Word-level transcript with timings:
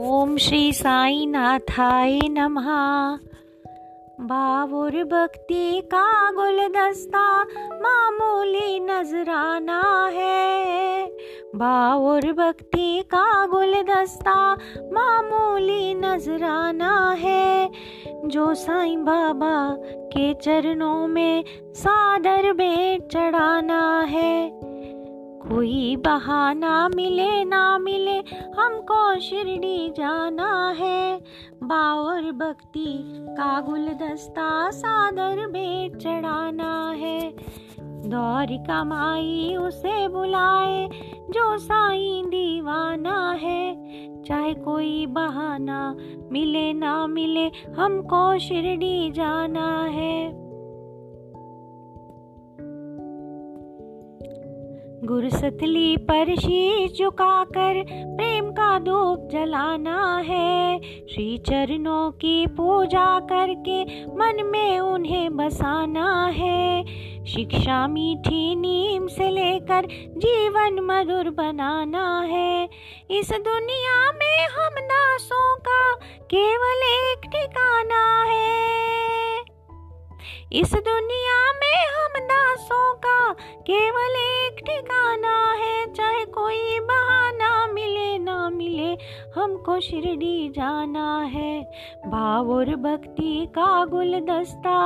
ओम 0.00 0.36
श्री 0.36 0.72
साई 0.72 1.26
नाथाय 1.26 2.20
नमः। 2.24 2.66
बाबुर 4.20 5.04
भक्ति 5.04 5.80
का 5.80 6.32
गुलदस्ता 6.32 7.42
मामूली 7.72 8.80
नजराना 8.80 10.10
है। 10.12 11.06
बाबुर 11.56 12.32
भक्ति 12.32 13.02
का 13.02 13.46
गुलदस्ता 13.46 14.54
मामूली 14.92 15.94
नजराना 15.94 17.16
है। 17.18 17.70
जो 18.24 18.54
साईं 18.54 19.04
बाबा 19.04 19.76
के 19.86 20.34
चरणों 20.34 21.06
में 21.06 21.44
सादर 21.74 22.52
भेंट 22.52 23.12
चढ़ाना 23.12 24.00
है। 24.00 24.67
कोई 25.48 25.96
बहाना 25.96 26.88
मिले, 26.88 27.44
ना 27.44 27.78
मिले, 27.78 28.18
हमको 28.58 29.20
शिरडी 29.20 29.90
जाना 29.90 30.74
है। 30.78 31.20
बावर 31.62 32.32
भक्ति 32.32 32.98
का 33.28 33.60
गुलदस्ता, 33.60 34.70
सादर 34.70 35.46
भेंट 35.46 35.96
चढ़ाना 35.96 36.90
है। 36.90 37.34
दौर 37.80 38.46
कमाई 38.46 39.56
उसे 39.56 40.08
बुलाए, 40.08 40.88
जो 41.30 41.58
साईं 41.58 42.26
दीवाना 42.26 43.32
है। 43.32 43.74
चाहे 44.22 44.54
कोई 44.54 45.06
बहाना 45.06 45.96
मिले, 46.32 46.72
ना 46.72 47.06
मिले, 47.06 47.46
हमको 47.76 48.38
शिरडी 48.38 49.10
जाना 49.10 49.84
है। 49.84 50.37
गुरसतली 55.08 55.96
पर 55.96 56.34
शीश 56.36 56.98
झुकाकर 56.98 57.84
प्रेम 58.16 58.50
का 58.50 58.78
धूप 58.78 59.28
जलाना 59.32 60.16
है। 60.26 60.80
श्री 60.80 61.38
चरणों 61.38 62.10
की 62.10 62.46
पूजा 62.46 63.20
करके 63.20 64.06
मन 64.06 64.42
में 64.44 64.80
उन्हें 64.80 65.36
बसाना 65.36 66.26
है। 66.26 66.84
शिक्षा 67.24 67.86
मीठी 67.86 68.54
नीम 68.54 69.06
से 69.06 69.30
लेकर 69.30 69.86
जीवन 70.18 70.78
मधुर 70.80 71.30
बनाना 71.30 72.20
है। 72.20 72.68
इस 73.10 73.32
दुनिया 73.32 74.12
में 74.12 74.46
हम 74.46 74.80
दासों 74.84 75.56
का 75.56 75.94
केवल 76.30 76.82
एक 76.88 77.17
इस 80.52 80.72
दुनिया 80.72 81.52
में 81.52 81.78
हम 81.88 82.26
दासों 82.26 82.94
का 82.94 83.32
केवल 83.62 84.14
एक 84.16 84.56
ठिकाना 84.66 85.52
है। 85.52 85.92
चाहे 85.92 86.24
कोई 86.24 86.80
बहाना 86.80 87.66
मिले, 87.72 88.18
ना 88.18 88.50
मिले, 88.50 88.88
हमको 89.40 89.80
शिरडी 89.80 90.48
जाना 90.48 91.18
है। 91.18 91.62
भाव 92.06 92.50
और 92.50 92.76
भक्ति 92.76 93.46
का 93.50 93.84
गुलदस्ता। 93.84 94.78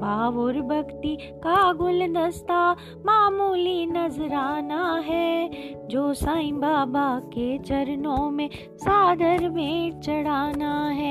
भाव 0.00 0.38
और 0.38 0.60
भक्ति 0.60 1.16
का 1.22 1.72
गुलदस्ता 1.72 2.72
मामूली 3.06 3.86
नजराना 3.86 5.02
है। 5.06 5.50
जो 5.88 6.14
साईं 6.14 6.60
बाबा 6.60 7.18
के 7.18 7.58
चरणों 7.58 8.30
में 8.30 8.50
सादर 8.76 9.48
में 9.48 10.00
चढ़ाना 10.00 10.88
है। 10.88 11.07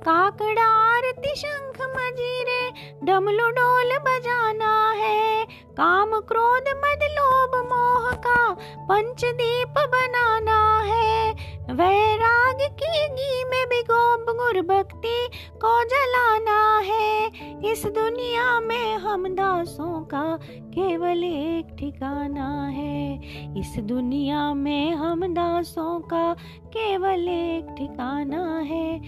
काकड़ा 0.00 0.66
आरती 0.66 1.34
शंख 1.36 1.80
मजीरे, 1.96 2.70
डमलू 3.04 3.50
डोल 3.50 3.98
बजाना 3.98 4.90
है। 4.90 5.44
काम 5.72 6.20
क्रोध 6.20 6.68
मद 6.68 7.02
लोभ 7.02 7.66
मोह 7.72 8.12
का 8.12 8.52
पंचदीप 8.80 9.74
बनाना 9.78 10.80
है। 10.80 11.32
वैराग 11.74 12.58
की 12.60 13.08
घी 13.08 13.44
में 13.44 13.66
भिगो 13.66 14.00
गुर 14.34 14.60
भक्ति 14.60 15.28
को 15.56 15.84
जलाना 15.84 16.78
है। 16.78 17.26
इस 17.72 17.86
दुनिया 17.86 18.60
में 18.60 18.96
हम 18.96 19.28
दासों 19.28 20.04
का 20.04 20.38
केवल 20.56 21.24
एक 21.24 21.76
ठिकाना 21.78 22.66
है। 22.66 23.14
इस 23.60 23.74
दुनिया 23.78 24.54
में 24.54 24.90
हम 24.92 25.34
दासों 25.34 26.00
का 26.00 26.34
केवल 26.66 27.28
एक 27.28 27.74
ठिकाना 27.78 28.58
है। 28.58 29.00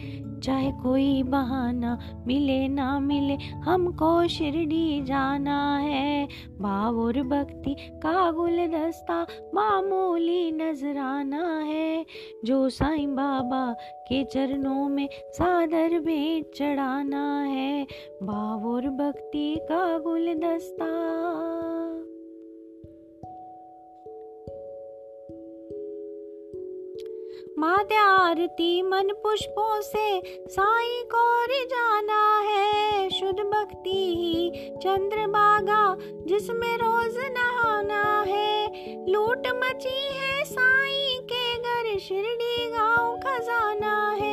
चाहे 0.42 0.72
कोई 0.72 1.22
बहाना 1.22 1.98
मिले 2.26 2.68
ना 2.68 3.00
मिले, 3.00 3.34
हमको 3.34 4.28
शिरडी 4.28 5.02
जाना 5.02 5.78
है। 5.78 6.28
बाबुर 6.60 7.22
भक्ति 7.22 7.76
का 7.80 8.32
गुलदस्ता, 8.32 9.26
मामूली 9.54 10.52
नजराना 10.52 11.58
है। 11.58 12.06
जो 12.44 12.68
साईं 12.68 13.14
बाबा 13.14 13.72
के 14.08 14.24
चरणों 14.24 14.88
में 14.88 15.08
सादर 15.28 16.00
भेंट 16.00 16.46
चढ़ाना 16.56 17.42
है 17.42 17.86
बाबुर 18.22 18.82
भक्ति 18.82 19.56
का 19.62 19.98
गुलदस्ता। 19.98 20.88
माध्य 27.58 27.94
आरती 27.94 28.82
मन 28.82 29.08
पुष्पों 29.22 29.80
से 29.80 30.22
साई 30.48 31.02
को 31.14 31.46
जाना 31.46 32.38
है। 32.40 33.10
शुद्ध 33.10 33.40
भक्ति 33.40 34.14
ही 34.16 34.50
चंद्र 34.82 35.26
बागा, 35.26 35.96
जिसमें 36.26 36.76
रोज 36.76 37.16
नहाना 37.16 38.24
है। 38.26 38.66
लूट 39.08 39.46
मची 39.46 40.00
है 40.12 40.44
साई 40.44 41.18
के 41.32 41.58
घर, 41.58 41.98
शिरडी 41.98 42.70
गाँव 42.70 43.16
खजाना 43.16 44.10
है। 44.10 44.31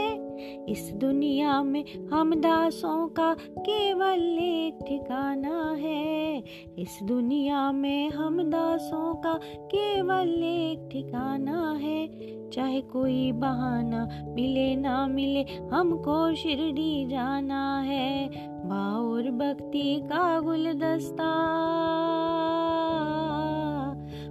इस 0.70 0.92
दुनिया 0.94 1.64
में 1.64 2.08
हम 2.08 2.36
दासों 2.36 3.08
का 3.08 3.34
केवल 3.60 4.38
एक 4.42 4.86
ठिकाना 4.88 5.76
है। 5.80 6.44
इस 6.78 7.00
दुनिया 7.04 7.72
में 7.72 8.10
हम 8.10 8.44
दासों 8.44 9.16
का 9.16 9.34
केवल 9.58 10.44
एक 10.44 10.90
ठिकाना 10.92 11.80
है। 11.82 12.08
चाहे 12.50 12.82
कोई 12.82 13.32
बहाना 13.32 14.10
मिले 14.36 14.76
ना 14.76 15.08
मिले, 15.08 15.42
हमको 15.74 16.36
शिरडी 16.36 17.06
जाना 17.06 17.80
है। 17.80 18.30
बाउर 18.68 19.24
भक्ति 19.24 20.02
का 20.04 20.40
गुलदस्ता। 20.40 21.30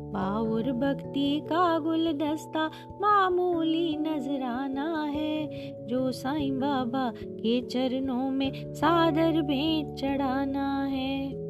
बाउर 0.09 0.73
भक्ति 0.73 1.41
का 1.41 1.79
गुलदस्ता 1.79 2.67
मामूली 3.01 3.97
नजराना 3.97 5.03
है। 5.03 5.49
जो 5.87 6.13
साईं 6.13 6.61
बाबा 6.61 7.13
के 7.25 7.61
चरणों 7.61 8.31
में 8.31 8.75
सादर 8.75 9.43
भेंट 9.43 9.95
चढ़ाना 9.95 10.85
है। 10.85 11.49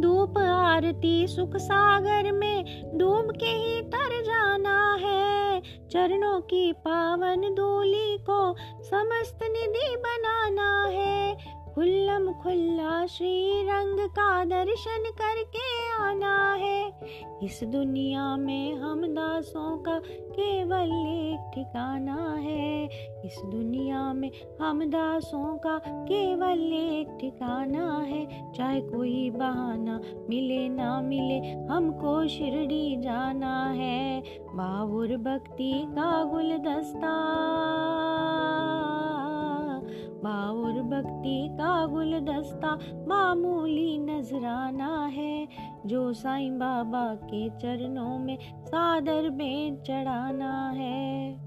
धूप 0.00 0.38
आरती 0.38 1.26
सुख 1.26 1.56
सागर 1.56 2.32
में 2.32 2.64
डूब 2.98 3.30
के 3.30 3.46
ही 3.46 3.80
तर 3.82 4.22
जाना 4.22 4.94
है। 4.94 5.60
चरणों 5.90 6.40
की 6.40 6.72
पावन 6.72 7.40
धूली 7.54 8.18
को 8.18 8.54
समस्त 8.82 9.38
निधि 9.42 9.96
बनाना 9.96 10.84
है। 10.86 11.55
खुल्लम 11.76 12.32
खुल्ला 12.32 13.06
श्री 13.06 13.62
रंग 13.62 14.08
का 14.08 14.44
दर्शन 14.44 15.04
करके 15.10 15.92
आना 16.02 16.54
है। 16.54 16.92
इस 17.42 17.60
दुनिया 17.64 18.36
में 18.36 18.74
हम 18.74 19.06
दासों 19.06 19.78
का 19.78 19.98
केवल 20.08 20.92
एक 21.06 21.50
ठिकाना 21.54 22.34
है। 22.38 22.84
इस 23.24 23.42
दुनिया 23.44 24.12
में 24.12 24.30
हम 24.60 24.84
दासों 24.84 25.58
का 25.58 25.78
केवल 25.78 26.72
एक 26.72 27.18
ठिकाना 27.20 27.98
है। 27.98 28.52
चाहे 28.52 28.80
कोई 28.80 29.30
बहाना 29.30 30.00
मिले 30.30 30.68
ना 30.68 31.00
मिले, 31.00 31.52
हमको 31.74 32.28
शिरडी 32.28 32.96
जाना 32.96 33.70
है। 33.70 34.20
बाबुर 34.54 35.16
भक्ति 35.16 35.84
का 35.86 36.24
गुलदस्ता। 36.24 37.16
बाउर 40.24 40.82
भक्ति 40.82 41.48
का 41.52 41.86
गुलदस्ता 41.86 42.78
मामूली 43.08 43.98
नजराना 43.98 45.06
है। 45.06 45.48
जो 45.86 46.12
साईं 46.12 46.58
बाबा 46.58 47.14
के 47.14 47.48
चरणों 47.48 48.18
में 48.18 48.38
सादर 48.64 49.30
में 49.30 49.82
चढ़ाना 49.82 50.70
है। 50.70 51.46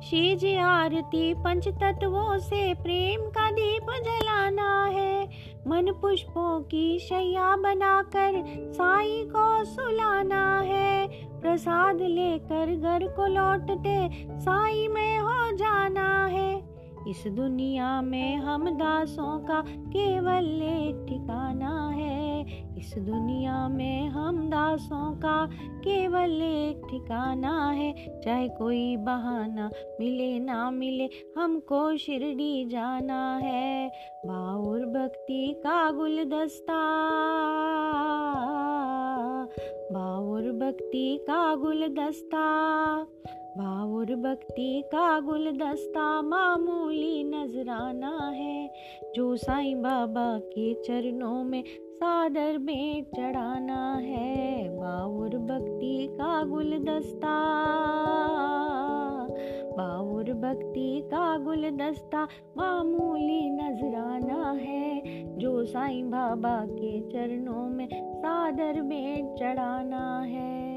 शीज 0.00 0.56
आरती 0.56 1.34
पंच 1.34 1.68
तत्वों 1.68 2.38
से 2.38 2.74
प्रेम 2.74 3.20
का 3.20 3.50
दीप 3.50 3.86
जलाना 4.04 4.84
है। 4.84 5.24
मन 5.66 5.92
पुष्पों 6.02 6.60
की 6.60 6.98
शैया 6.98 7.56
बनाकर 7.56 8.44
साई 8.72 9.24
को 9.24 9.64
सुलाना 9.64 10.60
है। 10.60 11.29
प्रसाद 11.40 11.96
लेकर 11.96 12.76
घर 12.76 13.08
को 13.08 13.26
लौटते, 13.26 14.26
साई 14.40 14.88
में 14.88 15.18
हो 15.18 15.56
जाना 15.56 16.26
है। 16.26 16.70
इस 17.08 17.24
दुनिया 17.26 18.02
में 18.02 18.36
हम 18.36 18.70
दासों 18.70 19.38
का 19.38 19.60
केवल 19.68 20.62
एक 20.62 21.06
ठिकाना 21.08 21.90
है। 21.90 22.40
इस 22.78 22.94
दुनिया 22.98 23.68
में 23.68 24.08
हम 24.08 24.50
दासों 24.50 25.16
का 25.16 25.46
केवल 25.78 26.42
एक 26.42 26.86
ठिकाना 26.90 27.70
है। 27.70 28.20
चाहे 28.24 28.48
कोई 28.48 28.96
बहाना 28.96 29.70
मिले, 30.00 30.38
ना 30.38 30.70
मिले, 30.70 31.08
हमको 31.40 31.96
शिरडी 31.96 32.64
जाना 32.64 33.36
है। 33.36 33.88
बाउर 34.26 34.78
भक्ति 34.78 35.54
का 35.58 35.90
गुलदस्ता। 35.90 36.80
बाउर 39.92 40.42
भक्ति 40.42 41.18
का 41.22 41.54
गुलदस्ता 41.54 42.44
भावुर 43.58 44.06
भक्ति 44.06 44.82
का 44.86 45.20
गुलदस्ता 45.20 46.22
मामूली 46.22 47.24
नजराना 47.24 48.30
है। 48.30 48.70
जो 49.14 49.36
साईं 49.36 49.82
बाबा 49.82 50.38
के 50.38 50.74
चरणों 50.74 51.44
में, 51.44 51.64
सादर 51.90 52.58
में 52.58 53.02
चढ़ाना 53.02 53.94
है। 53.94 54.68
बाउर 54.78 55.28
भक्ति 55.28 56.08
का 56.12 56.44
गुलदस्ता 56.44 57.36
बाउर 59.78 60.24
भक्ति 60.24 61.00
का 61.04 61.38
गुलदस्ता 61.38 62.24
मामूली 62.56 63.50
नजराना 63.50 64.50
है। 64.50 65.00
साईं 65.70 66.10
बाबा 66.10 66.54
के 66.66 67.00
चरणों 67.00 67.68
में 67.68 67.88
सादर 67.92 68.80
में 68.82 69.36
चढ़ाना 69.36 70.20
है। 70.20 70.69